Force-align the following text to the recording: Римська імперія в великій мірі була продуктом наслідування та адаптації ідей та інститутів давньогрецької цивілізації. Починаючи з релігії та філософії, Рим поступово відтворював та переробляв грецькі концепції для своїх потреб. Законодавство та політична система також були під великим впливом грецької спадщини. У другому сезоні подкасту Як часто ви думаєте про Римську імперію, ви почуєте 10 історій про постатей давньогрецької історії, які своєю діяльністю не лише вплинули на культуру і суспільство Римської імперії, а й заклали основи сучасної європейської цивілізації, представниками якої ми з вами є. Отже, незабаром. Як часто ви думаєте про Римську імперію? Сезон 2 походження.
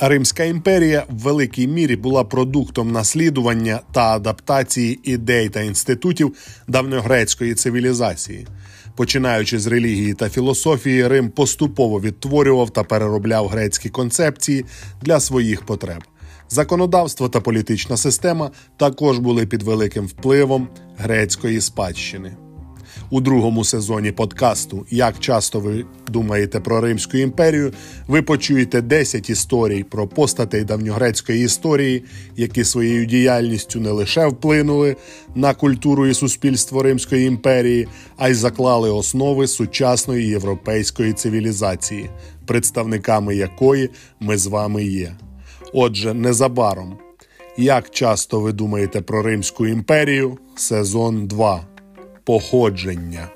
Римська 0.00 0.44
імперія 0.44 1.04
в 1.08 1.18
великій 1.18 1.68
мірі 1.68 1.96
була 1.96 2.24
продуктом 2.24 2.92
наслідування 2.92 3.80
та 3.92 4.14
адаптації 4.14 5.00
ідей 5.02 5.48
та 5.48 5.60
інститутів 5.60 6.36
давньогрецької 6.68 7.54
цивілізації. 7.54 8.46
Починаючи 8.96 9.58
з 9.58 9.66
релігії 9.66 10.14
та 10.14 10.28
філософії, 10.28 11.08
Рим 11.08 11.30
поступово 11.30 12.00
відтворював 12.00 12.70
та 12.70 12.84
переробляв 12.84 13.48
грецькі 13.48 13.88
концепції 13.88 14.64
для 15.02 15.20
своїх 15.20 15.62
потреб. 15.62 16.02
Законодавство 16.48 17.28
та 17.28 17.40
політична 17.40 17.96
система 17.96 18.50
також 18.76 19.18
були 19.18 19.46
під 19.46 19.62
великим 19.62 20.06
впливом 20.06 20.68
грецької 20.96 21.60
спадщини. 21.60 22.45
У 23.10 23.20
другому 23.20 23.64
сезоні 23.64 24.12
подкасту 24.12 24.86
Як 24.90 25.18
часто 25.18 25.60
ви 25.60 25.84
думаєте 26.08 26.60
про 26.60 26.80
Римську 26.80 27.16
імперію, 27.16 27.72
ви 28.06 28.22
почуєте 28.22 28.80
10 28.80 29.30
історій 29.30 29.82
про 29.82 30.06
постатей 30.06 30.64
давньогрецької 30.64 31.44
історії, 31.44 32.04
які 32.36 32.64
своєю 32.64 33.06
діяльністю 33.06 33.80
не 33.80 33.90
лише 33.90 34.26
вплинули 34.26 34.96
на 35.34 35.54
культуру 35.54 36.06
і 36.06 36.14
суспільство 36.14 36.82
Римської 36.82 37.26
імперії, 37.26 37.88
а 38.16 38.28
й 38.28 38.34
заклали 38.34 38.90
основи 38.90 39.46
сучасної 39.46 40.28
європейської 40.28 41.12
цивілізації, 41.12 42.10
представниками 42.46 43.36
якої 43.36 43.90
ми 44.20 44.38
з 44.38 44.46
вами 44.46 44.84
є. 44.84 45.16
Отже, 45.72 46.14
незабаром. 46.14 46.98
Як 47.58 47.90
часто 47.90 48.40
ви 48.40 48.52
думаєте 48.52 49.00
про 49.00 49.22
Римську 49.22 49.66
імперію? 49.66 50.38
Сезон 50.56 51.26
2 51.26 51.75
походження. 52.26 53.28